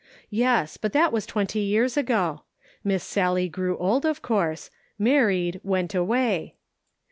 Yes, 0.31 0.77
but 0.77 0.93
that 0.93 1.13
was 1.13 1.27
twenty 1.27 1.59
years 1.59 1.95
ago. 1.95 2.41
Miss 2.83 3.03
Sallie 3.03 3.47
grew 3.47 3.77
old 3.77 4.03
of 4.03 4.23
course, 4.23 4.71
married, 4.97 5.59
went 5.63 5.93
away. 5.93 6.55